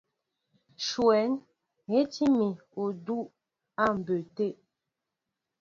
[0.87, 1.31] Shwɛ̂n
[1.89, 2.47] hɛ́tí mi
[2.83, 3.21] udʉ́
[3.81, 4.47] á mbə̌ tə.